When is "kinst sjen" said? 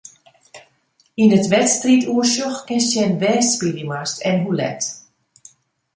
2.67-3.19